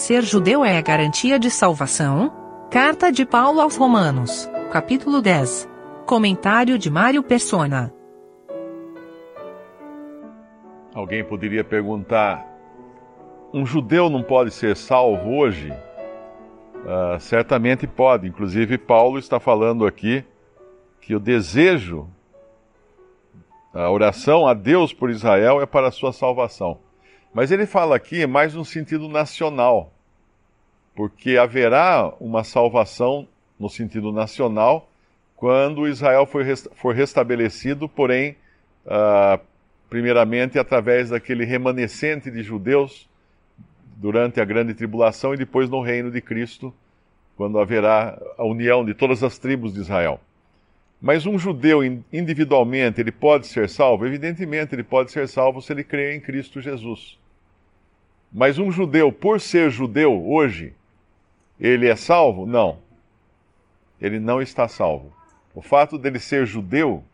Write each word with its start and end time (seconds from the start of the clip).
Ser 0.00 0.22
judeu 0.22 0.64
é 0.64 0.78
a 0.78 0.80
garantia 0.80 1.38
de 1.38 1.50
salvação? 1.50 2.32
Carta 2.70 3.12
de 3.12 3.26
Paulo 3.26 3.60
aos 3.60 3.76
Romanos, 3.76 4.50
capítulo 4.72 5.20
10. 5.20 5.68
Comentário 6.06 6.78
de 6.78 6.88
Mário 6.88 7.22
Persona. 7.22 7.92
Alguém 10.94 11.22
poderia 11.22 11.62
perguntar: 11.62 12.46
um 13.52 13.66
judeu 13.66 14.08
não 14.08 14.22
pode 14.22 14.52
ser 14.52 14.74
salvo 14.74 15.36
hoje? 15.36 15.70
Uh, 15.70 17.20
certamente 17.20 17.86
pode. 17.86 18.26
Inclusive, 18.26 18.78
Paulo 18.78 19.18
está 19.18 19.38
falando 19.38 19.86
aqui 19.86 20.24
que 21.02 21.14
o 21.14 21.20
desejo, 21.20 22.08
a 23.74 23.90
oração 23.90 24.46
a 24.46 24.54
Deus 24.54 24.94
por 24.94 25.10
Israel 25.10 25.60
é 25.60 25.66
para 25.66 25.88
a 25.88 25.92
sua 25.92 26.10
salvação. 26.10 26.78
Mas 27.32 27.52
ele 27.52 27.64
fala 27.64 27.94
aqui 27.94 28.26
mais 28.26 28.54
no 28.54 28.64
sentido 28.64 29.08
nacional, 29.08 29.92
porque 30.94 31.36
haverá 31.36 32.12
uma 32.20 32.44
salvação 32.44 33.26
no 33.58 33.68
sentido 33.68 34.12
nacional 34.12 34.90
quando 35.40 35.88
Israel 35.88 36.26
for, 36.26 36.44
for 36.74 36.94
restabelecido, 36.94 37.88
porém, 37.88 38.36
uh, 38.84 39.40
primeiramente 39.88 40.58
através 40.58 41.08
daquele 41.08 41.46
remanescente 41.46 42.30
de 42.30 42.42
judeus 42.42 43.08
durante 43.96 44.38
a 44.38 44.44
grande 44.44 44.74
tribulação 44.74 45.32
e 45.32 45.38
depois 45.38 45.70
no 45.70 45.80
reino 45.80 46.10
de 46.10 46.20
Cristo, 46.20 46.74
quando 47.36 47.58
haverá 47.58 48.20
a 48.36 48.44
união 48.44 48.84
de 48.84 48.92
todas 48.92 49.22
as 49.22 49.38
tribos 49.38 49.72
de 49.72 49.80
Israel. 49.80 50.20
Mas 51.00 51.24
um 51.24 51.38
judeu 51.38 51.82
individualmente, 52.12 53.00
ele 53.00 53.10
pode 53.10 53.46
ser 53.46 53.66
salvo? 53.70 54.06
Evidentemente, 54.06 54.74
ele 54.74 54.82
pode 54.82 55.10
ser 55.10 55.26
salvo 55.26 55.62
se 55.62 55.72
ele 55.72 55.82
crer 55.82 56.14
em 56.14 56.20
Cristo 56.20 56.60
Jesus. 56.60 57.18
Mas 58.30 58.58
um 58.58 58.70
judeu, 58.70 59.10
por 59.10 59.40
ser 59.40 59.70
judeu 59.70 60.22
hoje, 60.30 60.74
ele 61.60 61.88
é 61.88 61.96
salvo? 61.96 62.46
Não. 62.46 62.78
Ele 64.00 64.18
não 64.18 64.40
está 64.40 64.66
salvo. 64.66 65.12
O 65.54 65.60
fato 65.60 65.98
dele 65.98 66.18
ser 66.18 66.46
judeu 66.46 67.04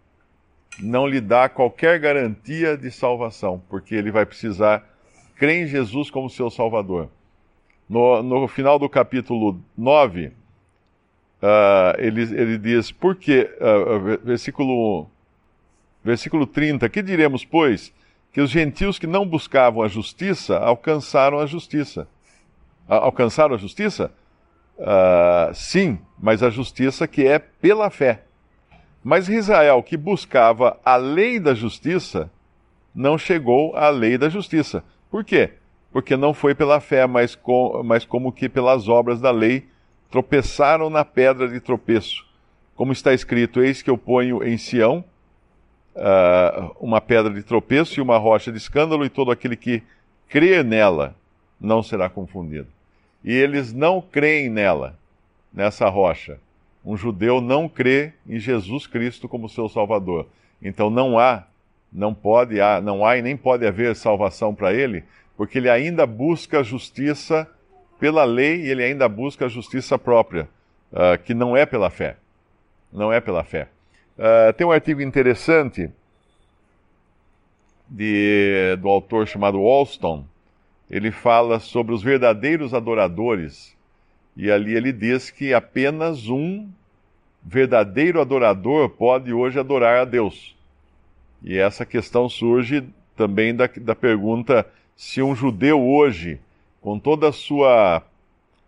não 0.79 1.07
lhe 1.07 1.21
dá 1.21 1.49
qualquer 1.49 1.99
garantia 1.99 2.77
de 2.77 2.91
salvação, 2.91 3.63
porque 3.69 3.95
ele 3.95 4.11
vai 4.11 4.25
precisar 4.25 4.85
crer 5.37 5.65
em 5.65 5.67
Jesus 5.67 6.11
como 6.11 6.31
seu 6.31 6.51
Salvador. 6.51 7.09
No, 7.89 8.23
no 8.23 8.49
final 8.49 8.79
do 8.79 8.89
capítulo 8.89 9.61
9, 9.77 10.27
uh, 10.27 10.33
ah, 11.43 11.95
ele, 11.99 12.23
ele 12.23 12.59
diz, 12.59 12.93
por 12.93 13.17
quê? 13.17 13.51
Uh, 13.59 14.19
versículo, 14.25 15.09
versículo 16.05 16.47
30, 16.47 16.89
que 16.89 17.03
diremos, 17.03 17.45
pois? 17.45 17.93
que 18.37 18.41
os 18.43 18.51
gentios 18.51 18.99
que 18.99 19.07
não 19.07 19.27
buscavam 19.27 19.83
a 19.83 19.89
justiça 19.89 20.59
alcançaram 20.59 21.39
a 21.39 21.47
justiça. 21.47 22.07
Alcançaram 22.87 23.55
a 23.55 23.57
justiça? 23.57 24.13
Uh, 24.79 25.55
sim, 25.55 25.99
mas 26.19 26.43
a 26.43 26.51
justiça 26.51 27.07
que 27.07 27.27
é 27.27 27.39
pela 27.39 27.91
fé. 27.91 28.23
Mas 29.03 29.29
Israel, 29.29 29.83
que 29.83 29.97
buscava 29.97 30.79
a 30.85 30.97
lei 30.97 31.39
da 31.39 31.55
justiça, 31.55 32.31
não 32.95 33.17
chegou 33.17 33.77
à 33.77 33.89
lei 33.89 34.19
da 34.19 34.29
justiça. 34.29 34.83
Por 35.11 35.25
quê? 35.25 35.53
Porque 35.93 36.17
não 36.17 36.35
foi 36.35 36.55
pela 36.55 36.81
fé, 36.81 37.07
mas, 37.07 37.35
com, 37.35 37.83
mas 37.85 38.05
como 38.05 38.33
que 38.33 38.49
pelas 38.49 38.89
obras 38.89 39.21
da 39.21 39.31
lei 39.31 39.67
tropeçaram 40.11 40.91
na 40.91 41.05
pedra 41.05 41.49
de 41.49 41.61
tropeço. 41.61 42.27
Como 42.75 42.93
está 42.93 43.15
escrito: 43.15 43.63
Eis 43.63 43.81
que 43.81 43.91
eu 43.91 43.97
ponho 43.97 44.43
em 44.43 44.59
Sião 44.59 45.05
uh, 45.95 46.77
uma 46.81 47.01
pedra 47.01 47.33
de 47.33 47.43
tropeço 47.43 47.99
e 47.99 48.03
uma 48.03 48.19
rocha 48.19 48.53
de 48.53 48.59
escândalo, 48.59 49.05
e 49.05 49.09
todo 49.09 49.31
aquele 49.31 49.57
que 49.57 49.83
crê 50.29 50.63
nela 50.63 51.15
não 51.61 51.83
será 51.83 52.09
confundido. 52.09 52.69
E 53.27 53.35
eles 53.35 53.73
não 53.73 54.01
creem 54.01 54.49
nela, 54.49 54.97
nessa 55.53 55.89
rocha. 55.89 56.39
Um 56.85 56.97
judeu 56.97 57.41
não 57.41 57.69
crê 57.69 58.13
em 58.25 58.39
Jesus 58.39 58.87
Cristo 58.87 59.29
como 59.29 59.49
seu 59.49 59.69
Salvador. 59.69 60.29
Então 60.63 60.89
não 60.89 61.19
há, 61.19 61.45
não 61.93 62.15
pode, 62.15 62.61
há, 62.61 62.81
não 62.81 63.05
há 63.05 63.17
e 63.19 63.23
nem 63.23 63.37
pode 63.37 63.67
haver 63.67 63.97
salvação 63.97 64.55
para 64.55 64.73
ele, 64.73 65.03
porque 65.37 65.59
ele 65.59 65.69
ainda 65.69 66.07
busca 66.07 66.63
justiça 66.63 67.51
pela 67.99 68.23
lei 68.23 68.63
e 68.63 68.71
ele 68.71 68.85
ainda 68.85 69.09
busca 69.09 69.49
justiça 69.49 69.99
própria, 69.99 70.49
uh, 70.93 71.21
que 71.25 71.35
não 71.35 71.57
é 71.57 71.67
pela 71.67 71.91
fé. 71.91 72.17
Não 72.93 73.13
é 73.13 73.21
pela 73.21 73.43
fé. 73.43 73.69
Uh, 74.17 74.53
tem 74.53 74.65
um 74.65 74.71
artigo 74.71 75.03
interessante 75.03 75.91
de, 77.89 78.77
do 78.81 78.89
autor 78.89 79.27
chamado 79.27 79.59
Alston. 79.59 80.25
Ele 80.91 81.11
fala 81.11 81.59
sobre 81.59 81.95
os 81.95 82.03
verdadeiros 82.03 82.73
adoradores. 82.73 83.77
E 84.37 84.51
ali 84.51 84.75
ele 84.75 84.93
diz 84.93 85.31
que 85.31 85.53
apenas 85.55 86.29
um 86.29 86.69
verdadeiro 87.43 88.21
adorador 88.21 88.91
pode 88.91 89.33
hoje 89.33 89.59
adorar 89.59 90.01
a 90.01 90.05
Deus. 90.05 90.55
E 91.43 91.57
essa 91.57 91.87
questão 91.87 92.29
surge 92.29 92.85
também 93.17 93.55
da, 93.55 93.67
da 93.67 93.95
pergunta 93.95 94.67
se 94.97 95.23
um 95.23 95.35
judeu 95.35 95.81
hoje, 95.83 96.41
com 96.81 96.99
toda 96.99 97.29
a 97.29 97.33
sua 97.33 98.03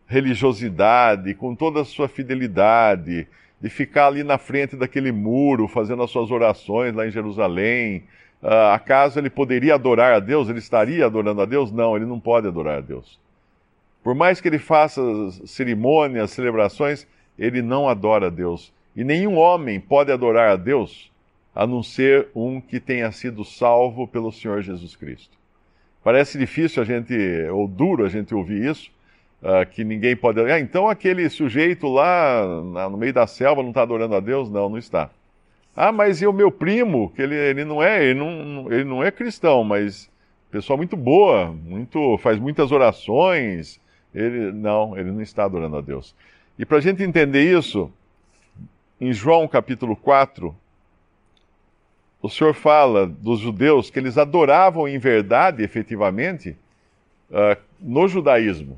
religiosidade, 0.06 1.34
com 1.34 1.54
toda 1.54 1.82
a 1.82 1.84
sua 1.84 2.08
fidelidade, 2.08 3.26
de 3.60 3.68
ficar 3.68 4.06
ali 4.06 4.22
na 4.22 4.38
frente 4.38 4.76
daquele 4.76 5.10
muro, 5.12 5.66
fazendo 5.66 6.02
as 6.02 6.10
suas 6.10 6.30
orações 6.30 6.94
lá 6.94 7.06
em 7.06 7.10
Jerusalém. 7.10 8.04
Uh, 8.42 8.72
acaso 8.72 9.18
ele 9.18 9.30
poderia 9.30 9.74
adorar 9.74 10.14
a 10.14 10.20
Deus? 10.20 10.48
Ele 10.48 10.58
estaria 10.58 11.04
adorando 11.04 11.42
a 11.42 11.44
Deus? 11.44 11.72
Não, 11.72 11.96
ele 11.96 12.06
não 12.06 12.20
pode 12.20 12.46
adorar 12.46 12.78
a 12.78 12.80
Deus. 12.80 13.18
Por 14.02 14.14
mais 14.14 14.40
que 14.40 14.48
ele 14.48 14.58
faça 14.58 15.02
cerimônias, 15.44 16.30
celebrações, 16.30 17.06
ele 17.38 17.62
não 17.62 17.88
adora 17.88 18.28
a 18.28 18.30
Deus. 18.30 18.72
E 18.94 19.04
nenhum 19.04 19.36
homem 19.36 19.80
pode 19.80 20.10
adorar 20.12 20.50
a 20.50 20.56
Deus 20.56 21.10
a 21.54 21.66
não 21.66 21.82
ser 21.82 22.28
um 22.34 22.60
que 22.60 22.78
tenha 22.78 23.10
sido 23.10 23.44
salvo 23.44 24.06
pelo 24.06 24.30
Senhor 24.30 24.62
Jesus 24.62 24.94
Cristo. 24.94 25.36
Parece 26.04 26.38
difícil 26.38 26.82
a 26.82 26.86
gente, 26.86 27.14
ou 27.52 27.66
duro 27.66 28.04
a 28.04 28.08
gente 28.08 28.32
ouvir 28.34 28.64
isso, 28.64 28.90
uh, 29.42 29.66
que 29.68 29.82
ninguém 29.82 30.16
pode. 30.16 30.40
Ah, 30.40 30.60
então 30.60 30.88
aquele 30.88 31.28
sujeito 31.28 31.88
lá 31.88 32.46
no 32.88 32.96
meio 32.96 33.12
da 33.12 33.26
selva 33.26 33.62
não 33.62 33.70
está 33.70 33.82
adorando 33.82 34.14
a 34.14 34.20
Deus? 34.20 34.48
Não, 34.48 34.68
não 34.68 34.78
está. 34.78 35.10
Ah, 35.80 35.92
mas 35.92 36.20
e 36.20 36.26
o 36.26 36.32
meu 36.32 36.50
primo, 36.50 37.12
que 37.14 37.22
ele, 37.22 37.36
ele 37.36 37.64
não 37.64 37.80
é, 37.80 38.04
ele 38.04 38.18
não, 38.18 38.72
ele 38.72 38.84
não 38.84 39.04
é 39.04 39.12
cristão, 39.12 39.62
mas 39.62 40.10
pessoa 40.50 40.76
muito 40.76 40.96
boa, 40.96 41.52
muito 41.52 42.18
faz 42.18 42.38
muitas 42.38 42.72
orações. 42.72 43.80
Ele 44.12 44.50
não, 44.50 44.98
ele 44.98 45.12
não 45.12 45.22
está 45.22 45.44
adorando 45.44 45.76
a 45.76 45.80
Deus. 45.80 46.16
E 46.58 46.66
para 46.66 46.78
a 46.78 46.80
gente 46.80 47.02
entender 47.02 47.56
isso, 47.56 47.92
em 49.00 49.12
João 49.12 49.46
capítulo 49.46 49.94
4, 49.94 50.52
o 52.20 52.28
Senhor 52.28 52.54
fala 52.54 53.06
dos 53.06 53.38
judeus 53.38 53.88
que 53.88 54.00
eles 54.00 54.18
adoravam 54.18 54.88
em 54.88 54.98
verdade, 54.98 55.62
efetivamente, 55.62 56.56
uh, 57.30 57.56
no 57.78 58.08
judaísmo 58.08 58.76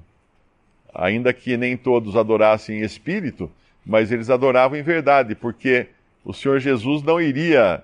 ainda 0.95 1.33
que 1.33 1.57
nem 1.57 1.77
todos 1.77 2.17
adorassem 2.17 2.81
em 2.81 2.83
espírito, 2.83 3.51
mas 3.85 4.13
eles 4.13 4.29
adoravam 4.29 4.79
em 4.79 4.83
verdade, 4.83 5.35
porque 5.35 5.87
o 6.25 6.33
Senhor 6.33 6.59
Jesus 6.61 7.03
não 7.03 7.21
iria, 7.21 7.83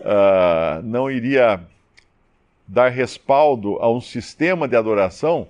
uh, 0.00 0.82
não 0.82 1.10
iria 1.10 1.60
dar 2.66 2.88
respaldo 2.88 3.76
a 3.80 3.90
um 3.90 4.00
sistema 4.00 4.66
de 4.66 4.76
adoração 4.76 5.46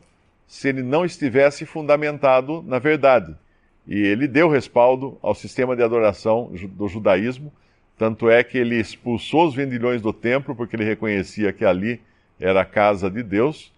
se 0.47 0.69
ele 0.69 0.83
não 0.83 1.05
estivesse 1.05 1.65
fundamentado 1.65 2.63
na 2.63 2.79
verdade. 2.79 3.35
E 3.87 3.99
ele 3.99 4.27
deu 4.27 4.49
respaldo 4.49 5.19
ao 5.23 5.35
sistema 5.35 5.77
de 5.77 5.83
adoração 5.83 6.51
do 6.71 6.89
judaísmo, 6.89 7.53
tanto 7.99 8.29
é 8.29 8.43
que 8.43 8.59
ele 8.59 8.81
expulsou 8.81 9.47
os 9.47 9.55
vendilhões 9.55 10.03
do 10.03 10.13
templo, 10.13 10.55
porque 10.55 10.75
ele 10.75 10.85
reconhecia 10.85 11.53
que 11.53 11.65
ali 11.65 12.01
era 12.41 12.63
a 12.63 12.65
casa 12.65 13.11
de 13.11 13.23
Deus, 13.23 13.73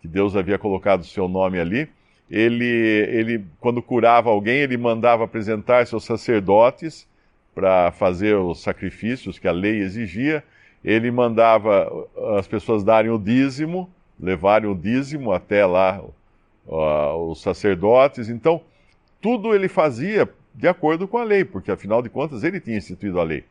que 0.00 0.06
Deus 0.06 0.36
havia 0.36 0.58
colocado 0.58 1.00
o 1.00 1.06
seu 1.06 1.26
nome 1.26 1.58
ali. 1.58 1.88
Ele, 2.30 2.64
ele 2.64 3.44
quando 3.58 3.82
curava 3.82 4.30
alguém, 4.30 4.58
ele 4.58 4.76
mandava 4.76 5.24
apresentar 5.24 5.86
seus 5.86 6.04
sacerdotes 6.04 7.06
para 7.56 7.90
fazer 7.90 8.36
os 8.36 8.60
sacrifícios 8.60 9.38
que 9.38 9.48
a 9.48 9.52
lei 9.52 9.80
exigia. 9.80 10.44
Ele 10.84 11.10
mandava 11.10 11.90
as 12.38 12.46
pessoas 12.46 12.84
darem 12.84 13.10
o 13.10 13.18
dízimo, 13.18 13.90
levarem 14.20 14.68
o 14.70 14.74
dízimo 14.74 15.32
até 15.32 15.64
lá 15.64 16.02
uh, 16.66 17.30
os 17.30 17.40
sacerdotes. 17.40 18.28
Então, 18.28 18.60
tudo 19.22 19.54
ele 19.54 19.68
fazia 19.68 20.28
de 20.54 20.68
acordo 20.68 21.08
com 21.08 21.16
a 21.16 21.24
lei, 21.24 21.46
porque 21.46 21.70
afinal 21.70 22.02
de 22.02 22.10
contas 22.10 22.44
ele 22.44 22.60
tinha 22.60 22.76
instituído 22.76 23.18
a 23.18 23.24
lei. 23.24 23.42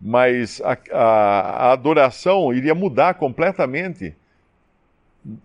Mas 0.00 0.62
a, 0.62 0.76
a, 0.90 1.68
a 1.68 1.72
adoração 1.72 2.50
iria 2.52 2.74
mudar 2.74 3.14
completamente 3.14 4.14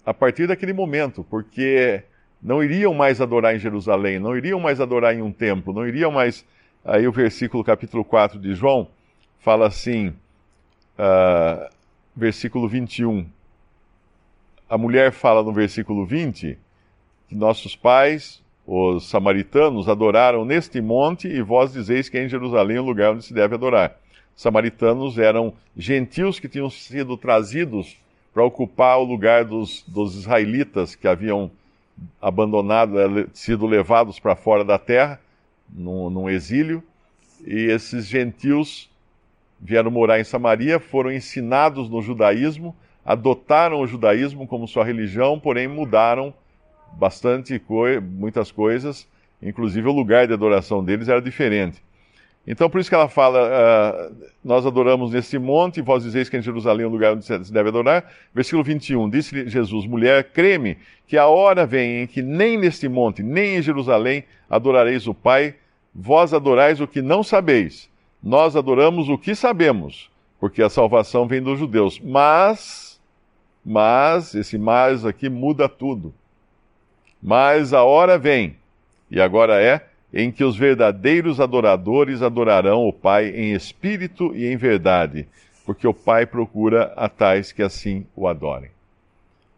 a 0.05 0.13
partir 0.13 0.47
daquele 0.47 0.73
momento, 0.73 1.25
porque 1.29 2.01
não 2.41 2.63
iriam 2.63 2.93
mais 2.93 3.19
adorar 3.19 3.55
em 3.55 3.59
Jerusalém, 3.59 4.19
não 4.19 4.37
iriam 4.37 4.59
mais 4.59 4.79
adorar 4.79 5.13
em 5.13 5.21
um 5.21 5.31
templo, 5.31 5.73
não 5.73 5.85
iriam 5.85 6.11
mais. 6.11 6.45
Aí 6.83 7.07
o 7.07 7.11
versículo 7.11 7.63
capítulo 7.63 8.05
4 8.05 8.39
de 8.39 8.55
João 8.55 8.87
fala 9.39 9.67
assim, 9.67 10.09
uh, 10.97 11.69
versículo 12.15 12.67
21. 12.67 13.25
A 14.69 14.77
mulher 14.77 15.11
fala 15.11 15.43
no 15.43 15.51
versículo 15.51 16.05
20 16.05 16.57
que 17.27 17.35
nossos 17.35 17.75
pais, 17.75 18.41
os 18.65 19.09
samaritanos, 19.09 19.89
adoraram 19.89 20.45
neste 20.45 20.81
monte, 20.81 21.27
e 21.27 21.41
vós 21.41 21.73
dizeis 21.73 22.09
que 22.09 22.17
é 22.17 22.23
em 22.23 22.29
Jerusalém 22.29 22.79
o 22.79 22.83
lugar 22.83 23.13
onde 23.13 23.25
se 23.25 23.33
deve 23.33 23.55
adorar. 23.55 23.97
Samaritanos 24.35 25.17
eram 25.17 25.53
gentios 25.75 26.39
que 26.39 26.47
tinham 26.47 26.69
sido 26.69 27.17
trazidos 27.17 27.97
para 28.33 28.43
ocupar 28.43 28.97
o 28.99 29.03
lugar 29.03 29.43
dos, 29.43 29.83
dos 29.87 30.15
israelitas 30.15 30.95
que 30.95 31.07
haviam 31.07 31.51
abandonado, 32.21 32.99
eh, 32.99 33.27
sido 33.33 33.67
levados 33.67 34.19
para 34.19 34.35
fora 34.35 34.63
da 34.63 34.79
terra, 34.79 35.19
num, 35.71 36.09
num 36.09 36.29
exílio, 36.29 36.83
e 37.45 37.71
esses 37.71 38.05
gentios 38.05 38.89
vieram 39.59 39.91
morar 39.91 40.19
em 40.19 40.23
Samaria, 40.23 40.79
foram 40.79 41.11
ensinados 41.11 41.89
no 41.89 42.01
judaísmo, 42.01 42.75
adotaram 43.05 43.79
o 43.79 43.87
judaísmo 43.87 44.47
como 44.47 44.67
sua 44.67 44.83
religião, 44.83 45.39
porém 45.39 45.67
mudaram 45.67 46.33
bastante 46.93 47.57
coi 47.59 47.99
muitas 47.99 48.51
coisas, 48.51 49.07
inclusive 49.41 49.87
o 49.87 49.93
lugar 49.93 50.27
de 50.27 50.33
adoração 50.33 50.83
deles 50.83 51.07
era 51.07 51.21
diferente. 51.21 51.81
Então, 52.51 52.67
por 52.67 52.81
isso 52.81 52.89
que 52.89 52.95
ela 52.95 53.07
fala: 53.07 53.47
uh, 53.47 54.15
Nós 54.43 54.65
adoramos 54.65 55.11
nesse 55.11 55.37
monte, 55.37 55.83
vós 55.83 56.01
dizeis 56.01 56.27
que 56.27 56.35
em 56.35 56.41
Jerusalém 56.41 56.83
é 56.83 56.87
o 56.87 56.89
lugar 56.89 57.13
onde 57.13 57.23
se 57.23 57.53
deve 57.53 57.69
adorar. 57.69 58.11
Versículo 58.33 58.63
21, 58.63 59.07
disse 59.07 59.47
Jesus: 59.47 59.85
Mulher, 59.85 60.31
creme 60.31 60.75
que 61.05 61.15
a 61.15 61.27
hora 61.27 61.63
vem 61.67 62.01
em 62.01 62.07
que 62.07 62.23
nem 62.23 62.57
neste 62.57 62.89
monte, 62.89 63.21
nem 63.21 63.57
em 63.57 63.61
Jerusalém 63.61 64.23
adorareis 64.49 65.05
o 65.05 65.13
Pai, 65.13 65.53
vós 65.93 66.33
adorais 66.33 66.81
o 66.81 66.87
que 66.87 67.03
não 67.03 67.21
sabeis. 67.21 67.87
Nós 68.21 68.55
adoramos 68.55 69.09
o 69.09 69.17
que 69.17 69.35
sabemos, 69.35 70.09
porque 70.39 70.63
a 70.63 70.69
salvação 70.69 71.27
vem 71.27 71.43
dos 71.43 71.59
judeus. 71.59 71.99
Mas, 71.99 72.99
mas, 73.63 74.33
esse 74.33 74.57
mas 74.57 75.05
aqui 75.05 75.29
muda 75.29 75.69
tudo. 75.69 76.11
Mas 77.21 77.73
a 77.73 77.83
hora 77.83 78.17
vem, 78.17 78.57
e 79.11 79.21
agora 79.21 79.61
é 79.61 79.88
em 80.13 80.31
que 80.31 80.43
os 80.43 80.57
verdadeiros 80.57 81.39
adoradores 81.39 82.21
adorarão 82.21 82.87
o 82.87 82.93
Pai 82.93 83.29
em 83.29 83.53
espírito 83.53 84.35
e 84.35 84.47
em 84.47 84.57
verdade, 84.57 85.27
porque 85.65 85.87
o 85.87 85.93
Pai 85.93 86.25
procura 86.25 86.93
a 86.95 87.07
tais 87.07 87.51
que 87.51 87.61
assim 87.61 88.05
o 88.15 88.27
adorem. 88.27 88.71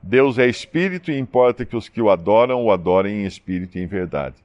Deus 0.03 0.39
é 0.39 0.47
espírito 0.47 1.11
e 1.11 1.19
importa 1.19 1.65
que 1.65 1.75
os 1.75 1.87
que 1.87 2.01
o 2.01 2.09
adoram 2.09 2.63
o 2.63 2.71
adorem 2.71 3.21
em 3.21 3.25
espírito 3.25 3.77
e 3.77 3.81
em 3.81 3.85
verdade. 3.85 4.35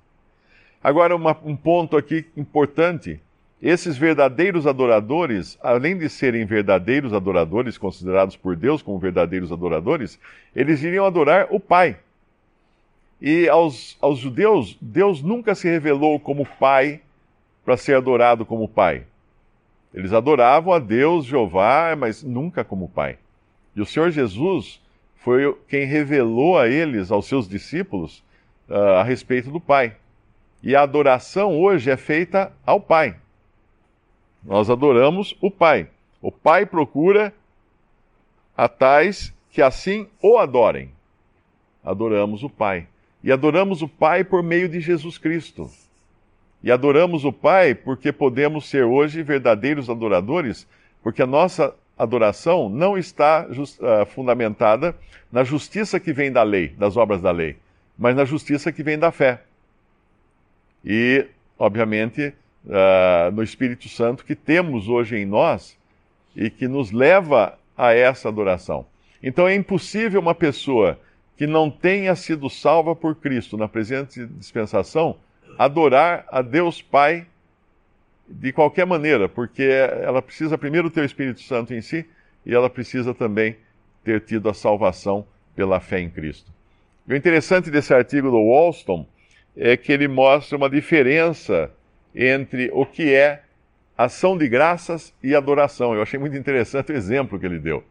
Agora, 0.83 1.17
uma, 1.17 1.37
um 1.45 1.57
ponto 1.57 1.97
aqui 1.97 2.27
importante: 2.37 3.19
esses 3.61 3.97
verdadeiros 3.97 4.67
adoradores, 4.67 5.59
além 5.63 5.97
de 5.97 6.09
serem 6.11 6.45
verdadeiros 6.45 7.15
adoradores, 7.15 7.79
considerados 7.79 8.37
por 8.37 8.55
Deus 8.55 8.83
como 8.83 8.99
verdadeiros 8.99 9.51
adoradores, 9.51 10.21
eles 10.55 10.83
iriam 10.83 11.07
adorar 11.07 11.49
o 11.51 11.59
Pai. 11.59 11.97
E 13.21 13.49
aos, 13.49 13.97
aos 14.01 14.19
judeus, 14.19 14.77
Deus 14.81 15.23
nunca 15.23 15.55
se 15.55 15.69
revelou 15.69 16.21
como 16.21 16.47
Pai 16.59 17.01
para 17.65 17.77
ser 17.77 17.97
adorado 17.97 18.45
como 18.45 18.69
Pai. 18.69 19.05
Eles 19.93 20.13
adoravam 20.13 20.73
a 20.73 20.79
Deus, 20.79 21.25
Jeová, 21.25 21.97
mas 21.97 22.23
nunca 22.23 22.63
como 22.63 22.89
Pai. 22.89 23.19
E 23.75 23.81
o 23.81 23.87
Senhor 23.87 24.11
Jesus 24.11 24.81
foi 25.17 25.53
quem 25.69 25.87
revelou 25.87 26.59
a 26.59 26.69
eles, 26.69 27.11
aos 27.11 27.27
seus 27.27 27.49
discípulos, 27.49 28.23
uh, 28.69 28.99
a 28.99 29.03
respeito 29.03 29.51
do 29.51 29.61
Pai. 29.61 29.97
E 30.63 30.77
a 30.77 30.83
adoração 30.83 31.59
hoje 31.59 31.91
é 31.91 31.97
feita 31.97 32.53
ao 32.65 32.81
Pai. 32.81 33.17
Nós 34.45 34.71
adoramos 34.71 35.37
o 35.41 35.51
Pai. 35.51 35.89
O 36.21 36.31
Pai 36.31 36.67
procura 36.67 37.33
a 38.57 38.69
tais 38.69 39.35
que 39.51 39.61
assim 39.61 40.07
o 40.23 40.39
adorem. 40.39 40.91
Adoramos 41.83 42.43
o 42.43 42.51
Pai. 42.51 42.87
E 43.27 43.33
adoramos 43.33 43.83
o 43.83 43.89
Pai 43.89 44.23
por 44.23 44.41
meio 44.41 44.69
de 44.69 44.79
Jesus 44.79 45.19
Cristo. 45.19 45.69
E 46.63 46.71
adoramos 46.71 47.25
o 47.25 47.33
Pai 47.33 47.75
porque 47.75 48.13
podemos 48.13 48.69
ser 48.69 48.85
hoje 48.85 49.21
verdadeiros 49.21 49.91
adoradores, 49.91 50.65
porque 51.03 51.23
a 51.23 51.27
nossa 51.27 51.75
adoração 51.99 52.69
não 52.69 52.97
está 52.97 53.49
just, 53.51 53.81
uh, 53.81 54.07
fundamentada 54.07 54.95
na 55.33 55.43
justiça 55.43 55.99
que 55.99 56.13
vem 56.13 56.31
da 56.31 56.45
lei, 56.45 56.69
das 56.69 56.97
obras 56.97 57.21
da 57.21 57.33
lei, 57.33 57.57
mas 57.99 58.15
na 58.15 58.25
justiça 58.25 58.71
que 58.71 58.85
vem 58.85 58.97
da 58.97 59.11
fé. 59.11 59.43
E, 60.85 61.27
obviamente, 61.59 62.33
uh, 62.65 63.33
no 63.33 63.43
Espírito 63.43 63.89
Santo 63.89 64.25
que 64.25 64.37
temos 64.37 64.89
hoje 64.89 65.17
em 65.17 65.27
nós 65.27 65.77
e 66.37 66.49
que 66.49 66.69
nos 66.69 66.93
leva 66.93 67.59
a 67.77 67.93
essa 67.93 68.29
adoração. 68.29 68.87
Então 69.21 69.49
é 69.49 69.55
impossível 69.57 70.21
uma 70.21 70.35
pessoa 70.35 70.97
que 71.37 71.47
não 71.47 71.71
tenha 71.71 72.15
sido 72.17 72.49
salva 72.49 72.97
por 72.97 73.17
Cristo 73.17 73.57
na 73.57 73.69
presente 73.69 74.27
dispensação 74.27 75.17
adorar 75.59 76.27
a 76.29 76.43
Deus 76.43 76.83
Pai 76.83 77.27
de 78.29 78.53
qualquer 78.53 78.87
maneira, 78.87 79.29
porque 79.29 79.63
ela 79.63 80.21
precisa 80.21 80.59
primeiro 80.59 80.91
ter 80.91 81.03
o 81.03 81.05
Espírito 81.05 81.41
Santo 81.43 81.73
em 81.73 81.81
si 81.81 82.05
e 82.45 82.55
ela 82.55 82.69
precisa 82.69 83.15
também 83.15 83.57
ter 84.03 84.21
tido 84.21 84.49
a 84.49 84.55
salvação 84.55 85.27
pela 85.55 85.81
fé 85.81 86.01
em 86.01 86.11
Cristo. 86.11 86.51
O 87.09 87.15
interessante 87.15 87.71
desse 87.71 87.95
artigo 87.95 88.31
do 88.31 88.51
Walston 88.51 89.07
é 89.57 89.77
que 89.77 89.93
ele 89.93 90.09
mostra 90.09 90.57
uma 90.57 90.69
diferença 90.69 91.71
entre 92.15 92.71
o 92.73 92.85
que 92.85 93.15
é 93.15 93.43
ação 93.97 94.37
de 94.37 94.49
graças 94.49 95.15
e 95.23 95.35
adoração. 95.35 95.95
Eu 95.95 96.03
achei 96.03 96.19
muito 96.19 96.37
interessante 96.37 96.93
o 96.93 96.97
exemplo 96.97 97.39
que 97.39 97.47
ele 97.47 97.59
deu. 97.59 97.83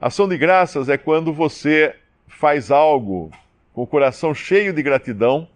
Ação 0.00 0.28
de 0.28 0.38
graças 0.38 0.88
é 0.88 0.96
quando 0.96 1.32
você 1.32 1.94
faz 2.28 2.70
algo 2.70 3.30
com 3.72 3.82
o 3.82 3.86
coração 3.86 4.34
cheio 4.34 4.72
de 4.72 4.82
gratidão 4.82 5.48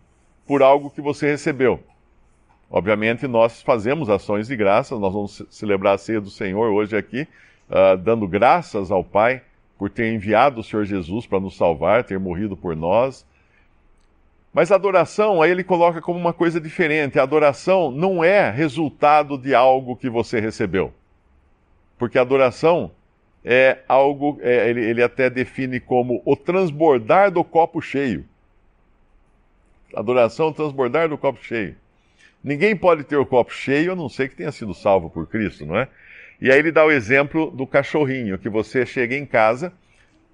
por 0.47 0.63
algo 0.63 0.91
que 0.91 1.01
você 1.01 1.31
recebeu. 1.31 1.81
Obviamente, 2.71 3.27
nós 3.27 3.63
fazemos 3.63 4.09
ações 4.09 4.49
de 4.49 4.57
graças, 4.57 4.99
nós 4.99 5.13
vamos 5.13 5.43
celebrar 5.51 5.95
a 5.95 5.99
ceia 5.99 6.21
do 6.21 6.31
Senhor 6.31 6.73
hoje 6.73 6.97
aqui, 6.97 7.29
uh, 7.69 7.97
dando 7.99 8.27
graças 8.27 8.91
ao 8.91 9.05
Pai 9.05 9.43
por 9.79 9.91
ter 9.91 10.13
enviado 10.13 10.61
o 10.61 10.65
Senhor 10.65 10.85
Jesus 10.85 11.27
para 11.27 11.41
nos 11.41 11.57
salvar, 11.57 12.05
ter 12.05 12.19
morrido 12.19 12.57
por 12.57 12.75
nós. 12.75 13.27
Mas 14.53 14.71
a 14.71 14.75
adoração, 14.75 15.43
aí 15.43 15.51
ele 15.51 15.65
coloca 15.65 16.01
como 16.01 16.19
uma 16.19 16.33
coisa 16.33 16.61
diferente. 16.61 17.19
A 17.19 17.23
adoração 17.23 17.91
não 17.91 18.23
é 18.23 18.51
resultado 18.51 19.37
de 19.37 19.55
algo 19.55 19.97
que 19.97 20.11
você 20.11 20.41
recebeu. 20.41 20.93
Porque 21.99 22.19
a 22.19 22.23
adoração 22.23 22.91
é 23.44 23.79
algo, 23.89 24.39
é, 24.41 24.71
ele, 24.71 24.81
ele 24.85 25.03
até 25.03 25.29
define 25.29 25.81
como 25.81 26.23
o 26.25 26.37
transbordar 26.37 27.31
do 27.31 27.43
copo 27.43 27.81
cheio. 27.81 28.25
Adoração, 29.95 30.52
transbordar 30.52 31.09
do 31.09 31.19
copo 31.19 31.43
cheio. 31.45 31.76
Ninguém 32.43 32.75
pode 32.76 33.05
ter 33.05 33.16
o 33.16 33.26
copo 33.26 33.52
cheio 33.52 33.93
a 33.93 33.97
não 33.97 34.09
ser 34.09 34.28
que 34.28 34.37
tenha 34.37 34.52
sido 34.52 34.75
salvo 34.75 35.11
por 35.11 35.26
Cristo, 35.26 35.66
não 35.66 35.76
é? 35.76 35.88
E 36.40 36.50
aí 36.50 36.59
ele 36.59 36.73
dá 36.73 36.85
o 36.85 36.90
exemplo 36.90 37.50
do 37.50 37.66
cachorrinho, 37.66 38.38
que 38.38 38.49
você 38.49 38.85
chega 38.85 39.16
em 39.16 39.25
casa, 39.25 39.73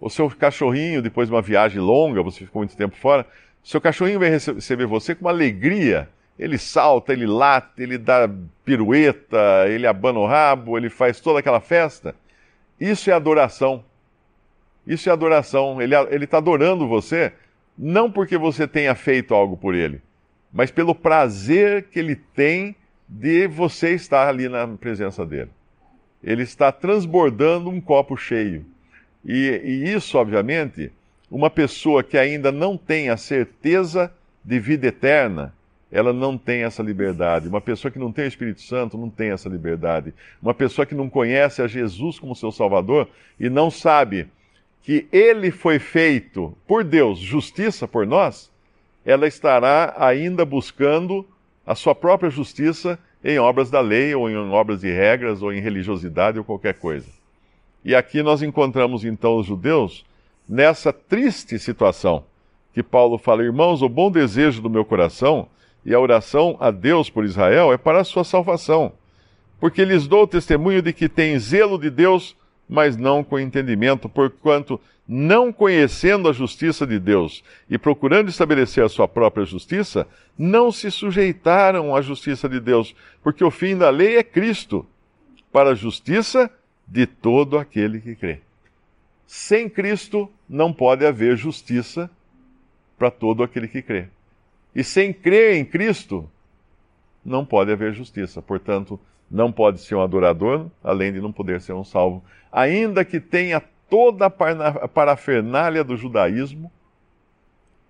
o 0.00 0.08
seu 0.08 0.30
cachorrinho, 0.30 1.02
depois 1.02 1.28
de 1.28 1.34
uma 1.34 1.42
viagem 1.42 1.80
longa, 1.80 2.22
você 2.22 2.44
ficou 2.44 2.60
muito 2.60 2.76
tempo 2.76 2.96
fora, 2.96 3.26
seu 3.62 3.80
cachorrinho 3.80 4.20
vai 4.20 4.30
receber 4.30 4.86
você 4.86 5.14
com 5.14 5.26
uma 5.26 5.30
alegria. 5.30 6.08
Ele 6.38 6.56
salta, 6.56 7.12
ele 7.12 7.26
late, 7.26 7.82
ele 7.82 7.98
dá 7.98 8.30
pirueta, 8.64 9.66
ele 9.68 9.86
abana 9.86 10.20
o 10.20 10.26
rabo, 10.26 10.78
ele 10.78 10.88
faz 10.88 11.20
toda 11.20 11.40
aquela 11.40 11.60
festa. 11.60 12.14
Isso 12.80 13.10
é 13.10 13.12
adoração. 13.12 13.84
Isso 14.86 15.08
é 15.08 15.12
adoração. 15.12 15.80
Ele 15.82 16.24
está 16.24 16.38
adorando 16.38 16.88
você, 16.88 17.32
não 17.76 18.10
porque 18.10 18.38
você 18.38 18.66
tenha 18.66 18.94
feito 18.94 19.34
algo 19.34 19.56
por 19.56 19.74
ele, 19.74 20.00
mas 20.52 20.70
pelo 20.70 20.94
prazer 20.94 21.84
que 21.84 21.98
ele 21.98 22.16
tem 22.16 22.74
de 23.08 23.46
você 23.46 23.94
estar 23.94 24.28
ali 24.28 24.48
na 24.48 24.66
presença 24.66 25.24
dele. 25.24 25.50
Ele 26.22 26.42
está 26.42 26.72
transbordando 26.72 27.70
um 27.70 27.80
copo 27.80 28.16
cheio. 28.16 28.66
E, 29.24 29.60
e 29.64 29.92
isso, 29.92 30.18
obviamente, 30.18 30.90
uma 31.30 31.50
pessoa 31.50 32.02
que 32.02 32.18
ainda 32.18 32.50
não 32.50 32.76
tem 32.76 33.10
a 33.10 33.16
certeza 33.16 34.12
de 34.44 34.58
vida 34.58 34.86
eterna, 34.86 35.54
ela 35.90 36.12
não 36.12 36.36
tem 36.36 36.62
essa 36.62 36.82
liberdade. 36.82 37.48
Uma 37.48 37.60
pessoa 37.60 37.90
que 37.90 37.98
não 37.98 38.12
tem 38.12 38.26
o 38.26 38.28
Espírito 38.28 38.60
Santo 38.60 38.98
não 38.98 39.08
tem 39.08 39.30
essa 39.30 39.48
liberdade. 39.48 40.12
Uma 40.40 40.52
pessoa 40.52 40.84
que 40.84 40.94
não 40.94 41.08
conhece 41.08 41.62
a 41.62 41.66
Jesus 41.66 42.18
como 42.18 42.36
seu 42.36 42.52
Salvador 42.52 43.08
e 43.40 43.48
não 43.48 43.70
sabe 43.70 44.28
que 44.82 45.06
ele 45.10 45.50
foi 45.50 45.78
feito 45.78 46.56
por 46.66 46.84
Deus, 46.84 47.18
justiça 47.18 47.88
por 47.88 48.06
nós, 48.06 48.50
ela 49.04 49.26
estará 49.26 49.94
ainda 49.98 50.44
buscando 50.44 51.26
a 51.66 51.74
sua 51.74 51.94
própria 51.94 52.30
justiça 52.30 52.98
em 53.24 53.38
obras 53.38 53.70
da 53.70 53.80
lei, 53.80 54.14
ou 54.14 54.30
em 54.30 54.36
obras 54.36 54.80
de 54.80 54.90
regras, 54.90 55.42
ou 55.42 55.52
em 55.52 55.60
religiosidade, 55.60 56.38
ou 56.38 56.44
qualquer 56.44 56.74
coisa. 56.74 57.08
E 57.84 57.94
aqui 57.94 58.22
nós 58.22 58.42
encontramos 58.42 59.04
então 59.04 59.36
os 59.36 59.46
judeus 59.46 60.04
nessa 60.48 60.92
triste 60.92 61.58
situação, 61.58 62.24
que 62.72 62.82
Paulo 62.82 63.18
fala: 63.18 63.42
Irmãos, 63.42 63.82
o 63.82 63.88
bom 63.88 64.10
desejo 64.10 64.62
do 64.62 64.70
meu 64.70 64.84
coração 64.84 65.48
e 65.84 65.94
a 65.94 66.00
oração 66.00 66.56
a 66.60 66.70
Deus 66.70 67.08
por 67.08 67.24
Israel 67.24 67.72
é 67.72 67.76
para 67.76 68.00
a 68.00 68.04
sua 68.04 68.24
salvação, 68.24 68.92
porque 69.60 69.84
lhes 69.84 70.06
dou 70.06 70.26
testemunho 70.26 70.82
de 70.82 70.92
que 70.92 71.08
têm 71.08 71.38
zelo 71.38 71.78
de 71.78 71.90
Deus 71.90 72.36
mas 72.68 72.96
não 72.96 73.24
com 73.24 73.38
entendimento, 73.38 74.08
porquanto, 74.08 74.78
não 75.06 75.50
conhecendo 75.50 76.28
a 76.28 76.32
justiça 76.32 76.86
de 76.86 76.98
Deus 76.98 77.42
e 77.70 77.78
procurando 77.78 78.28
estabelecer 78.28 78.84
a 78.84 78.88
sua 78.88 79.08
própria 79.08 79.46
justiça, 79.46 80.06
não 80.36 80.70
se 80.70 80.90
sujeitaram 80.90 81.96
à 81.96 82.02
justiça 82.02 82.48
de 82.48 82.60
Deus, 82.60 82.94
porque 83.22 83.42
o 83.42 83.50
fim 83.50 83.76
da 83.76 83.88
lei 83.88 84.18
é 84.18 84.22
Cristo, 84.22 84.84
para 85.50 85.70
a 85.70 85.74
justiça 85.74 86.50
de 86.86 87.06
todo 87.06 87.56
aquele 87.56 88.00
que 88.00 88.14
crê. 88.14 88.40
Sem 89.26 89.68
Cristo 89.68 90.30
não 90.46 90.72
pode 90.72 91.06
haver 91.06 91.36
justiça 91.36 92.10
para 92.98 93.10
todo 93.10 93.42
aquele 93.42 93.66
que 93.66 93.80
crê. 93.80 94.08
E 94.74 94.84
sem 94.84 95.12
crer 95.12 95.56
em 95.56 95.64
Cristo, 95.64 96.28
não 97.24 97.44
pode 97.44 97.72
haver 97.72 97.92
justiça. 97.92 98.40
Portanto, 98.40 98.98
não 99.30 99.52
pode 99.52 99.80
ser 99.80 99.94
um 99.94 100.02
adorador, 100.02 100.66
além 100.82 101.12
de 101.12 101.20
não 101.20 101.32
poder 101.32 101.60
ser 101.60 101.72
um 101.72 101.84
salvo. 101.84 102.24
Ainda 102.50 103.04
que 103.04 103.20
tenha 103.20 103.62
toda 103.90 104.26
a 104.26 104.88
parafernália 104.88 105.82
do 105.82 105.96
judaísmo, 105.96 106.70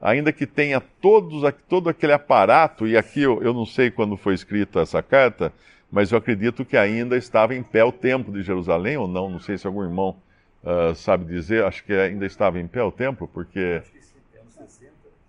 ainda 0.00 0.32
que 0.32 0.46
tenha 0.46 0.80
todos, 0.80 1.42
todo 1.68 1.88
aquele 1.88 2.12
aparato, 2.12 2.86
e 2.86 2.96
aqui 2.96 3.22
eu, 3.22 3.42
eu 3.42 3.52
não 3.52 3.66
sei 3.66 3.90
quando 3.90 4.16
foi 4.16 4.34
escrita 4.34 4.80
essa 4.80 5.02
carta, 5.02 5.52
mas 5.90 6.12
eu 6.12 6.18
acredito 6.18 6.64
que 6.64 6.76
ainda 6.76 7.16
estava 7.16 7.54
em 7.54 7.62
pé 7.62 7.84
o 7.84 7.92
templo 7.92 8.32
de 8.32 8.42
Jerusalém, 8.42 8.96
ou 8.96 9.08
não, 9.08 9.28
não 9.30 9.40
sei 9.40 9.56
se 9.56 9.66
algum 9.66 9.82
irmão 9.82 10.16
uh, 10.62 10.94
sabe 10.94 11.24
dizer, 11.24 11.64
acho 11.64 11.84
que 11.84 11.92
ainda 11.92 12.26
estava 12.26 12.60
em 12.60 12.66
pé 12.66 12.82
o 12.82 12.92
templo, 12.92 13.28
porque 13.32 13.82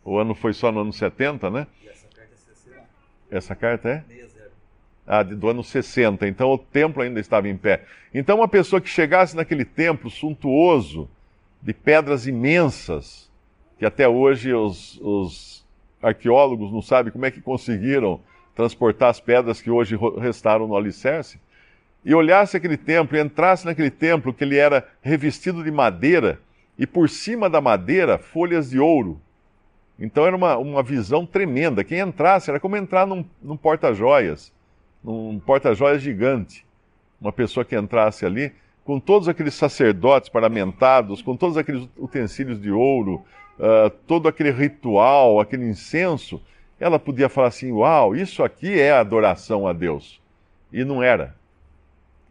o 0.09 0.17
ano 0.17 0.33
foi 0.33 0.53
só 0.53 0.71
no 0.71 0.81
ano 0.81 0.91
70, 0.91 1.49
né? 1.51 1.67
E 1.83 1.87
essa 1.87 2.07
carta 2.07 2.33
é 2.33 2.53
60. 2.53 2.87
Essa 3.29 3.55
carta 3.55 3.89
é? 3.89 4.03
60. 4.07 4.51
Ah, 5.05 5.23
do 5.23 5.49
ano 5.49 5.63
60. 5.63 6.27
Então 6.27 6.49
o 6.49 6.57
templo 6.57 7.03
ainda 7.03 7.19
estava 7.19 7.47
em 7.47 7.55
pé. 7.55 7.85
Então 8.13 8.37
uma 8.37 8.47
pessoa 8.47 8.81
que 8.81 8.89
chegasse 8.89 9.35
naquele 9.35 9.63
templo 9.63 10.09
suntuoso, 10.09 11.07
de 11.61 11.73
pedras 11.73 12.25
imensas, 12.25 13.29
que 13.77 13.85
até 13.85 14.07
hoje 14.07 14.51
os, 14.53 14.99
os 15.01 15.65
arqueólogos 16.01 16.71
não 16.71 16.81
sabem 16.81 17.11
como 17.11 17.25
é 17.25 17.31
que 17.31 17.41
conseguiram 17.41 18.19
transportar 18.55 19.09
as 19.09 19.19
pedras 19.19 19.61
que 19.61 19.69
hoje 19.69 19.97
restaram 20.19 20.67
no 20.67 20.75
alicerce, 20.75 21.39
e 22.03 22.15
olhasse 22.15 22.57
aquele 22.57 22.77
templo 22.77 23.15
e 23.15 23.21
entrasse 23.21 23.65
naquele 23.65 23.91
templo 23.91 24.33
que 24.33 24.43
ele 24.43 24.57
era 24.57 24.87
revestido 25.01 25.63
de 25.63 25.69
madeira 25.69 26.39
e 26.77 26.87
por 26.87 27.09
cima 27.09 27.49
da 27.49 27.61
madeira 27.61 28.17
folhas 28.17 28.69
de 28.69 28.79
ouro. 28.79 29.21
Então 29.99 30.25
era 30.25 30.35
uma, 30.35 30.57
uma 30.57 30.81
visão 30.81 31.25
tremenda. 31.25 31.83
Quem 31.83 31.99
entrasse 31.99 32.49
era 32.49 32.59
como 32.59 32.77
entrar 32.77 33.05
num, 33.05 33.25
num 33.41 33.57
porta-joias, 33.57 34.53
num 35.03 35.39
porta-joias 35.39 36.01
gigante. 36.01 36.65
Uma 37.19 37.33
pessoa 37.33 37.65
que 37.65 37.75
entrasse 37.75 38.25
ali, 38.25 38.53
com 38.85 38.99
todos 38.99 39.27
aqueles 39.27 39.53
sacerdotes 39.53 40.29
paramentados, 40.29 41.21
com 41.21 41.35
todos 41.35 41.57
aqueles 41.57 41.87
utensílios 41.97 42.61
de 42.61 42.71
ouro, 42.71 43.25
uh, 43.59 43.89
todo 44.07 44.29
aquele 44.29 44.51
ritual, 44.51 45.39
aquele 45.39 45.65
incenso, 45.65 46.41
ela 46.79 46.97
podia 46.97 47.27
falar 47.27 47.49
assim: 47.49 47.71
Uau, 47.73 48.15
isso 48.15 48.41
aqui 48.41 48.79
é 48.79 48.91
adoração 48.91 49.67
a 49.67 49.73
Deus. 49.73 50.21
E 50.71 50.85
não 50.85 51.03
era. 51.03 51.35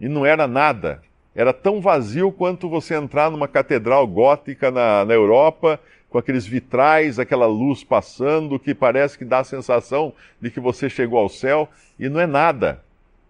E 0.00 0.08
não 0.08 0.24
era 0.24 0.48
nada. 0.48 1.02
Era 1.34 1.52
tão 1.52 1.80
vazio 1.80 2.32
quanto 2.32 2.68
você 2.68 2.94
entrar 2.96 3.30
numa 3.30 3.46
catedral 3.46 4.06
gótica 4.06 4.70
na, 4.70 5.04
na 5.04 5.14
Europa, 5.14 5.78
com 6.10 6.18
aqueles 6.18 6.46
vitrais, 6.46 7.18
aquela 7.18 7.46
luz 7.46 7.84
passando, 7.84 8.58
que 8.58 8.74
parece 8.74 9.18
que 9.18 9.24
dá 9.24 9.40
a 9.40 9.44
sensação 9.44 10.12
de 10.40 10.50
que 10.50 10.60
você 10.60 10.88
chegou 10.88 11.18
ao 11.18 11.28
céu, 11.28 11.68
e 11.98 12.08
não 12.08 12.20
é 12.20 12.26
nada. 12.26 12.82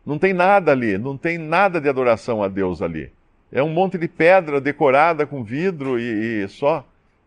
Não 0.07 0.19
tem 0.19 0.33
nada 0.33 0.73
ali, 0.73 0.97
não 0.97 1.17
tem 1.17 1.37
nada 1.37 1.81
de 1.81 1.89
adoração 1.89 2.43
a 2.43 2.49
Deus 2.49 2.81
ali. 2.81 3.11
É 3.51 3.63
um 3.63 3.69
monte 3.69 3.99
de 3.99 4.09
pedra 4.09 4.61
decorada 4.61 5.27
com 5.27 5.43
vidro 5.43 5.99
e, 5.99 6.45
e 6.45 6.49
só. 6.49 6.85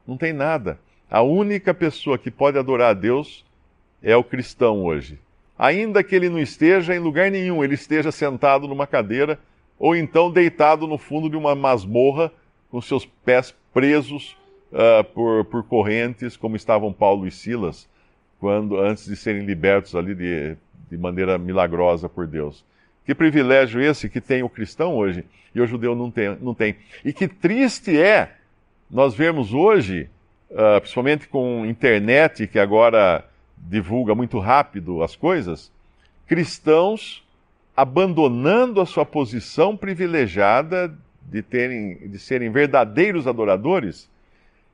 Não 0.07 0.17
tem 0.17 0.33
nada. 0.33 0.79
A 1.09 1.21
única 1.21 1.73
pessoa 1.73 2.17
que 2.17 2.31
pode 2.31 2.57
adorar 2.57 2.91
a 2.91 2.93
Deus 2.93 3.45
é 4.01 4.15
o 4.15 4.23
cristão 4.23 4.83
hoje. 4.83 5.19
Ainda 5.57 6.03
que 6.03 6.15
ele 6.15 6.29
não 6.29 6.39
esteja 6.39 6.95
em 6.95 6.99
lugar 6.99 7.29
nenhum, 7.29 7.63
ele 7.63 7.75
esteja 7.75 8.11
sentado 8.11 8.67
numa 8.67 8.87
cadeira 8.87 9.37
ou 9.77 9.95
então 9.95 10.31
deitado 10.31 10.87
no 10.87 10.97
fundo 10.97 11.29
de 11.29 11.35
uma 11.35 11.53
masmorra 11.53 12.31
com 12.69 12.81
seus 12.81 13.05
pés 13.05 13.53
presos 13.73 14.37
uh, 14.71 15.03
por, 15.03 15.45
por 15.45 15.63
correntes, 15.63 16.37
como 16.37 16.55
estavam 16.55 16.91
Paulo 16.91 17.27
e 17.27 17.31
Silas, 17.31 17.87
quando 18.39 18.79
antes 18.79 19.05
de 19.05 19.15
serem 19.15 19.45
libertos 19.45 19.95
ali 19.95 20.15
de, 20.15 20.55
de 20.89 20.97
maneira 20.97 21.37
milagrosa 21.37 22.09
por 22.09 22.25
Deus. 22.25 22.63
Que 23.05 23.13
privilégio 23.13 23.81
esse 23.81 24.09
que 24.09 24.21
tem 24.21 24.43
o 24.43 24.49
cristão 24.49 24.95
hoje 24.95 25.25
e 25.53 25.61
o 25.61 25.67
judeu 25.67 25.95
não 25.95 26.09
tem. 26.09 26.37
Não 26.41 26.53
tem. 26.53 26.75
E 27.03 27.11
que 27.11 27.27
triste 27.27 27.99
é 27.99 28.35
nós 28.89 29.13
vermos 29.13 29.53
hoje, 29.53 30.09
uh, 30.49 30.79
principalmente 30.79 31.27
com 31.27 31.65
internet, 31.65 32.47
que 32.47 32.59
agora 32.59 33.25
divulga 33.57 34.15
muito 34.15 34.39
rápido 34.39 35.03
as 35.03 35.15
coisas, 35.15 35.71
cristãos 36.27 37.23
abandonando 37.75 38.81
a 38.81 38.85
sua 38.85 39.05
posição 39.05 39.77
privilegiada 39.77 40.93
de, 41.21 41.41
terem, 41.41 42.09
de 42.09 42.19
serem 42.19 42.51
verdadeiros 42.51 43.27
adoradores 43.27 44.09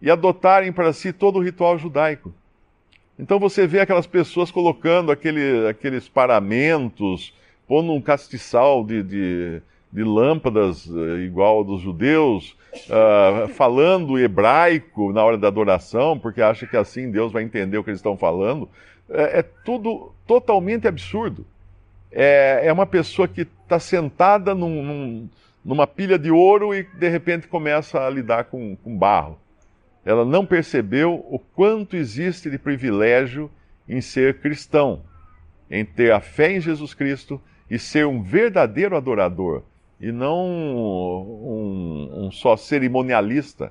e 0.01 0.11
adotarem 0.11 0.71
para 0.71 0.93
si 0.93 1.11
todo 1.11 1.39
o 1.39 1.43
ritual 1.43 1.77
judaico. 1.77 2.33
Então 3.19 3.39
você 3.39 3.65
vê 3.65 3.79
aquelas 3.79 4.05
pessoas 4.05 4.51
colocando 4.51 5.11
aquele, 5.11 5.67
aqueles 5.67 6.07
paramentos, 6.07 7.33
pondo 7.67 7.91
um 7.91 8.01
castiçal 8.01 8.83
de, 8.85 9.01
de, 9.01 9.61
de 9.91 10.03
lâmpadas 10.03 10.85
uh, 10.85 11.17
igual 11.17 11.63
dos 11.63 11.81
judeus, 11.81 12.55
uh, 12.85 13.47
falando 13.49 14.19
hebraico 14.19 15.11
na 15.11 15.23
hora 15.23 15.37
da 15.37 15.47
adoração, 15.47 16.17
porque 16.17 16.41
acha 16.41 16.67
que 16.67 16.77
assim 16.77 17.09
Deus 17.09 17.31
vai 17.31 17.41
entender 17.41 17.77
o 17.79 17.83
que 17.83 17.89
eles 17.89 17.99
estão 17.99 18.15
falando. 18.15 18.69
É, 19.09 19.39
é 19.39 19.41
tudo 19.41 20.11
totalmente 20.27 20.87
absurdo. 20.87 21.43
É, 22.11 22.61
é 22.65 22.73
uma 22.73 22.85
pessoa 22.85 23.27
que 23.27 23.41
está 23.41 23.79
sentada 23.79 24.53
num, 24.53 24.83
num, 24.83 25.29
numa 25.65 25.87
pilha 25.87 26.19
de 26.19 26.29
ouro 26.29 26.73
e 26.73 26.83
de 26.83 27.09
repente 27.09 27.47
começa 27.47 27.99
a 27.99 28.09
lidar 28.09 28.45
com, 28.45 28.75
com 28.75 28.95
barro 28.95 29.39
ela 30.07 30.23
não 30.23 30.45
percebeu 30.45 31.15
o 31.29 31.37
quanto 31.37 31.97
existe 31.97 32.49
de 32.49 32.57
privilégio 32.57 33.51
em 33.89 33.99
ser 33.99 34.39
cristão, 34.39 35.01
em 35.69 35.83
ter 35.83 36.13
a 36.13 36.21
fé 36.21 36.53
em 36.53 36.61
Jesus 36.61 36.93
Cristo 36.93 37.41
e 37.69 37.77
ser 37.77 38.07
um 38.07 38.23
verdadeiro 38.23 38.95
adorador 38.95 39.63
e 39.99 40.09
não 40.09 40.47
um, 40.47 42.25
um 42.25 42.31
só 42.31 42.55
cerimonialista 42.55 43.69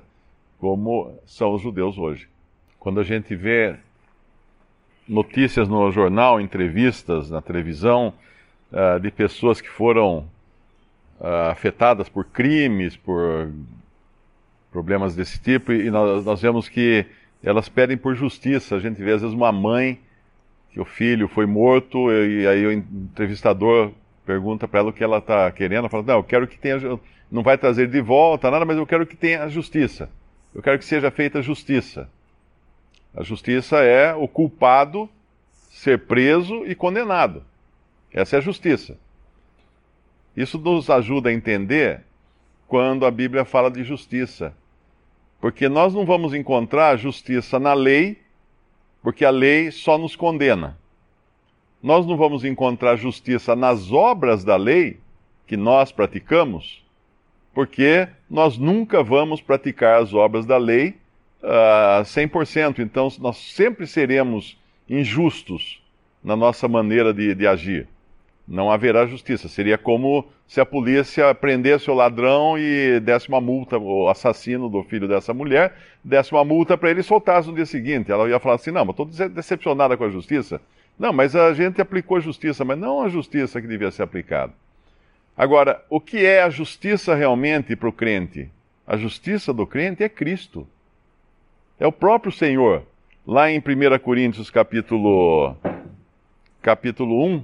como 0.59 1.11
são 1.25 1.55
os 1.55 1.61
judeus 1.63 1.97
hoje. 1.97 2.29
Quando 2.79 2.99
a 2.99 3.03
gente 3.03 3.35
vê 3.35 3.75
notícias 5.07 5.67
no 5.67 5.91
jornal, 5.91 6.39
entrevistas 6.39 7.31
na 7.31 7.41
televisão 7.41 8.13
uh, 8.71 8.99
de 8.99 9.09
pessoas 9.09 9.59
que 9.59 9.69
foram 9.69 10.29
uh, 11.19 11.49
afetadas 11.49 12.07
por 12.07 12.25
crimes, 12.25 12.95
por 12.95 13.51
problemas 14.77 15.15
desse 15.15 15.39
tipo, 15.39 15.73
e 15.73 15.89
nós, 15.89 16.23
nós 16.23 16.39
vemos 16.39 16.69
que 16.69 17.03
elas 17.43 17.67
pedem 17.67 17.97
por 17.97 18.13
justiça. 18.13 18.75
A 18.75 18.79
gente 18.79 19.01
vê 19.01 19.13
às 19.13 19.21
vezes 19.21 19.35
uma 19.35 19.51
mãe 19.51 19.99
que 20.69 20.79
o 20.79 20.85
filho 20.85 21.27
foi 21.27 21.47
morto 21.47 22.11
e, 22.11 22.43
e 22.43 22.47
aí 22.47 22.63
o 22.63 22.71
entrevistador 22.71 23.91
pergunta 24.23 24.67
para 24.67 24.81
ela 24.81 24.89
o 24.91 24.93
que 24.93 25.03
ela 25.03 25.17
está 25.17 25.51
querendo. 25.51 25.79
Ela 25.79 25.89
fala: 25.89 26.03
Não, 26.03 26.17
eu 26.17 26.23
quero 26.23 26.47
que 26.47 26.59
tenha. 26.59 26.77
Não 27.31 27.41
vai 27.41 27.57
trazer 27.57 27.87
de 27.87 27.99
volta 27.99 28.51
nada, 28.51 28.65
mas 28.65 28.77
eu 28.77 28.85
quero 28.85 29.07
que 29.07 29.15
tenha 29.15 29.49
justiça. 29.49 30.11
Eu 30.53 30.61
quero 30.61 30.77
que 30.77 30.85
seja 30.85 31.09
feita 31.09 31.41
justiça. 31.41 32.07
A 33.15 33.23
justiça 33.23 33.77
é 33.77 34.13
o 34.13 34.27
culpado 34.27 35.09
ser 35.71 36.05
preso 36.05 36.67
e 36.67 36.75
condenado. 36.75 37.43
Essa 38.13 38.35
é 38.35 38.37
a 38.37 38.41
justiça. 38.43 38.95
Isso 40.35 40.59
nos 40.59 40.87
ajuda 40.87 41.29
a 41.29 41.33
entender 41.33 42.01
quando 42.67 43.07
a 43.07 43.11
Bíblia 43.11 43.43
fala 43.43 43.71
de 43.71 43.83
justiça. 43.83 44.53
Porque 45.39 45.69
nós 45.69 45.93
não 45.93 46.05
vamos 46.05 46.33
encontrar 46.33 46.97
justiça 46.97 47.59
na 47.59 47.73
lei, 47.73 48.19
porque 49.01 49.23
a 49.23 49.29
lei 49.29 49.71
só 49.71 49.97
nos 49.97 50.15
condena. 50.15 50.77
Nós 51.81 52.05
não 52.05 52.17
vamos 52.17 52.43
encontrar 52.43 52.95
justiça 52.95 53.55
nas 53.55 53.91
obras 53.91 54.43
da 54.43 54.55
lei 54.55 54.99
que 55.45 55.55
nós 55.55 55.91
praticamos, 55.91 56.83
porque 57.53 58.07
nós 58.29 58.57
nunca 58.57 59.03
vamos 59.03 59.39
praticar 59.39 60.01
as 60.01 60.13
obras 60.13 60.45
da 60.45 60.57
lei 60.57 60.89
uh, 61.41 62.01
ah, 62.01 62.03
100%. 62.03 62.79
Então, 62.79 63.07
nós 63.19 63.37
sempre 63.37 63.85
seremos 63.85 64.57
injustos 64.89 65.81
na 66.23 66.35
nossa 66.35 66.67
maneira 66.67 67.13
de, 67.13 67.33
de 67.35 67.47
agir 67.47 67.87
não 68.47 68.71
haverá 68.71 69.05
justiça. 69.05 69.49
Seria 69.49 69.77
como 69.77 70.25
se 70.47 70.61
a 70.61 70.65
polícia 70.65 71.35
prendesse 71.35 71.91
o 71.91 71.93
ladrão 71.93 72.57
e 72.57 72.99
desse 73.01 73.27
uma 73.27 73.41
multa, 73.41 73.77
o 73.77 74.07
assassino 74.07 74.69
do 74.69 74.81
filho 74.83 75.07
dessa 75.07 75.33
mulher, 75.33 75.75
desse 76.03 76.31
uma 76.31 76.45
multa 76.45 76.77
para 76.77 76.89
ele 76.89 77.01
e 77.01 77.03
soltasse 77.03 77.49
no 77.49 77.55
dia 77.55 77.65
seguinte. 77.65 78.11
Ela 78.11 78.29
ia 78.29 78.39
falar 78.39 78.55
assim: 78.55 78.71
não, 78.71 78.85
mas 78.85 78.97
estou 78.97 79.29
decepcionada 79.29 79.97
com 79.97 80.05
a 80.05 80.09
justiça. 80.09 80.61
Não, 80.97 81.11
mas 81.11 81.35
a 81.35 81.53
gente 81.53 81.81
aplicou 81.81 82.17
a 82.17 82.21
justiça, 82.21 82.63
mas 82.63 82.77
não 82.77 83.01
a 83.01 83.09
justiça 83.09 83.61
que 83.61 83.67
devia 83.67 83.91
ser 83.91 84.03
aplicada. 84.03 84.53
Agora, 85.35 85.83
o 85.89 85.99
que 85.99 86.25
é 86.25 86.41
a 86.41 86.49
justiça 86.49 87.13
realmente 87.13 87.75
para 87.75 87.89
o 87.89 87.93
crente? 87.93 88.49
A 88.87 88.97
justiça 88.97 89.53
do 89.53 89.67
crente 89.67 90.03
é 90.03 90.09
Cristo. 90.09 90.67
É 91.79 91.85
o 91.85 91.91
próprio 91.91 92.31
Senhor. 92.31 92.83
Lá 93.25 93.51
em 93.51 93.59
1 93.59 93.99
Coríntios 93.99 94.49
capítulo, 94.49 95.55
capítulo 96.61 97.23
1, 97.23 97.43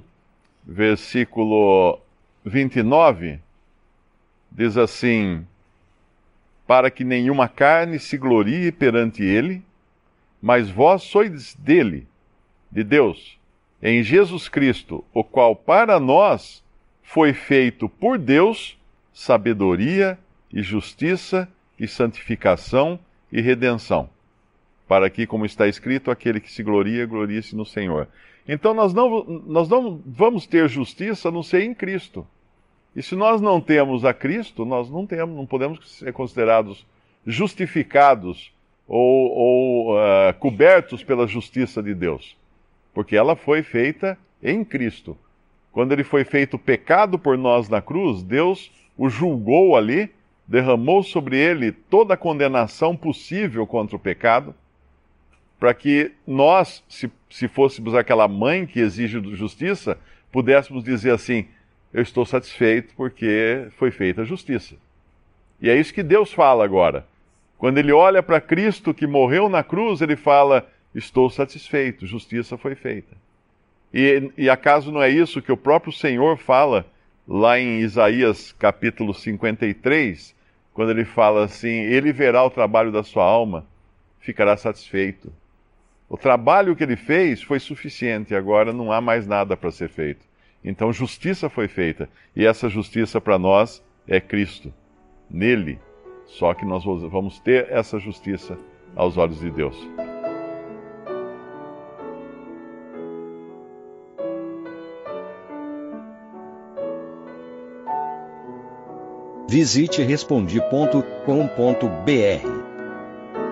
versículo 0.66 2.00
29, 2.44 3.40
diz 4.50 4.76
assim: 4.76 5.46
Para 6.66 6.90
que 6.90 7.04
nenhuma 7.04 7.48
carne 7.48 7.98
se 7.98 8.16
glorie 8.16 8.72
perante 8.72 9.22
ele, 9.22 9.62
mas 10.40 10.70
vós 10.70 11.02
sois 11.02 11.54
dele, 11.54 12.06
de 12.70 12.82
Deus, 12.82 13.38
em 13.82 14.02
Jesus 14.02 14.48
Cristo, 14.48 15.04
o 15.12 15.22
qual 15.22 15.54
para 15.54 16.00
nós 16.00 16.62
foi 17.02 17.32
feito 17.32 17.88
por 17.88 18.18
Deus 18.18 18.78
sabedoria 19.12 20.18
e 20.52 20.62
justiça 20.62 21.48
e 21.78 21.86
santificação 21.86 22.98
e 23.30 23.40
redenção. 23.40 24.10
Para 24.88 25.08
que, 25.08 25.26
como 25.26 25.46
está 25.46 25.66
escrito, 25.66 26.10
aquele 26.10 26.40
que 26.40 26.50
se 26.50 26.62
gloria, 26.62 27.06
glorie-se 27.06 27.54
no 27.56 27.64
Senhor. 27.64 28.08
Então 28.46 28.74
nós 28.74 28.92
não, 28.92 29.24
nós 29.46 29.68
não 29.68 30.00
vamos 30.04 30.46
ter 30.46 30.68
justiça 30.68 31.28
a 31.28 31.32
não 31.32 31.42
ser 31.42 31.62
em 31.62 31.74
Cristo. 31.74 32.26
E 32.94 33.02
se 33.02 33.16
nós 33.16 33.40
não 33.40 33.60
temos 33.60 34.04
a 34.04 34.14
Cristo, 34.14 34.64
nós 34.64 34.90
não 34.90 35.06
temos, 35.06 35.34
não 35.34 35.46
podemos 35.46 35.98
ser 35.98 36.12
considerados 36.12 36.86
justificados 37.26 38.52
ou, 38.86 39.30
ou 39.32 39.94
uh, 39.94 40.34
cobertos 40.38 41.02
pela 41.02 41.26
justiça 41.26 41.82
de 41.82 41.94
Deus, 41.94 42.36
porque 42.92 43.16
ela 43.16 43.34
foi 43.34 43.62
feita 43.62 44.18
em 44.42 44.64
Cristo. 44.64 45.16
Quando 45.72 45.92
ele 45.92 46.04
foi 46.04 46.24
feito 46.24 46.58
pecado 46.58 47.18
por 47.18 47.36
nós 47.36 47.68
na 47.68 47.82
cruz, 47.82 48.22
Deus 48.22 48.70
o 48.96 49.08
julgou 49.08 49.76
ali 49.76 50.10
derramou 50.46 51.02
sobre 51.02 51.38
ele 51.38 51.72
toda 51.72 52.14
a 52.14 52.18
condenação 52.18 52.96
possível 52.96 53.66
contra 53.66 53.96
o 53.96 53.98
pecado, 53.98 54.54
para 55.64 55.72
que 55.72 56.12
nós, 56.26 56.84
se, 56.86 57.10
se 57.30 57.48
fôssemos 57.48 57.94
aquela 57.94 58.28
mãe 58.28 58.66
que 58.66 58.80
exige 58.80 59.18
justiça, 59.34 59.96
pudéssemos 60.30 60.84
dizer 60.84 61.12
assim: 61.12 61.46
Eu 61.90 62.02
estou 62.02 62.26
satisfeito 62.26 62.92
porque 62.94 63.66
foi 63.78 63.90
feita 63.90 64.20
a 64.20 64.24
justiça. 64.26 64.74
E 65.62 65.70
é 65.70 65.74
isso 65.74 65.94
que 65.94 66.02
Deus 66.02 66.30
fala 66.30 66.66
agora. 66.66 67.06
Quando 67.56 67.78
ele 67.78 67.92
olha 67.92 68.22
para 68.22 68.42
Cristo 68.42 68.92
que 68.92 69.06
morreu 69.06 69.48
na 69.48 69.62
cruz, 69.62 70.02
ele 70.02 70.16
fala: 70.16 70.68
Estou 70.94 71.30
satisfeito, 71.30 72.06
justiça 72.06 72.58
foi 72.58 72.74
feita. 72.74 73.16
E, 73.90 74.30
e 74.36 74.50
acaso 74.50 74.92
não 74.92 75.02
é 75.02 75.08
isso 75.08 75.40
que 75.40 75.50
o 75.50 75.56
próprio 75.56 75.94
Senhor 75.94 76.36
fala 76.36 76.84
lá 77.26 77.58
em 77.58 77.80
Isaías 77.80 78.52
capítulo 78.58 79.14
53, 79.14 80.36
quando 80.74 80.90
ele 80.90 81.06
fala 81.06 81.46
assim: 81.46 81.70
Ele 81.70 82.12
verá 82.12 82.44
o 82.44 82.50
trabalho 82.50 82.92
da 82.92 83.02
sua 83.02 83.24
alma, 83.24 83.64
ficará 84.20 84.58
satisfeito. 84.58 85.32
O 86.14 86.16
trabalho 86.16 86.76
que 86.76 86.84
ele 86.84 86.94
fez 86.94 87.42
foi 87.42 87.58
suficiente, 87.58 88.36
agora 88.36 88.72
não 88.72 88.92
há 88.92 89.00
mais 89.00 89.26
nada 89.26 89.56
para 89.56 89.72
ser 89.72 89.88
feito. 89.88 90.24
Então, 90.62 90.92
justiça 90.92 91.50
foi 91.50 91.66
feita, 91.66 92.08
e 92.36 92.46
essa 92.46 92.68
justiça 92.68 93.20
para 93.20 93.36
nós 93.36 93.84
é 94.06 94.20
Cristo. 94.20 94.72
Nele, 95.28 95.76
só 96.24 96.54
que 96.54 96.64
nós 96.64 96.84
vamos 96.84 97.40
ter 97.40 97.66
essa 97.68 97.98
justiça 97.98 98.56
aos 98.94 99.16
olhos 99.16 99.40
de 99.40 99.50
Deus. 99.50 99.76
Visite 109.48 110.00
respondi.com.br. 110.00 112.63